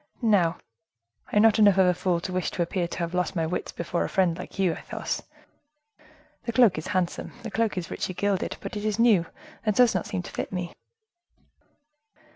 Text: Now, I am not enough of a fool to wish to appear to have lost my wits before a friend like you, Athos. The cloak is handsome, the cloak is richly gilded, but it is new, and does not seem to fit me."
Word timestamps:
Now, 0.23 0.57
I 1.31 1.35
am 1.35 1.43
not 1.43 1.59
enough 1.59 1.77
of 1.77 1.85
a 1.85 1.93
fool 1.93 2.19
to 2.21 2.33
wish 2.33 2.49
to 2.49 2.63
appear 2.63 2.87
to 2.87 2.97
have 2.97 3.13
lost 3.13 3.35
my 3.35 3.45
wits 3.45 3.71
before 3.71 4.03
a 4.03 4.09
friend 4.09 4.35
like 4.35 4.57
you, 4.57 4.71
Athos. 4.73 5.21
The 6.45 6.51
cloak 6.51 6.79
is 6.79 6.87
handsome, 6.87 7.33
the 7.43 7.51
cloak 7.51 7.77
is 7.77 7.91
richly 7.91 8.15
gilded, 8.15 8.57
but 8.61 8.75
it 8.75 8.83
is 8.83 8.97
new, 8.97 9.27
and 9.63 9.75
does 9.75 9.93
not 9.93 10.07
seem 10.07 10.23
to 10.23 10.31
fit 10.31 10.51
me." 10.51 10.73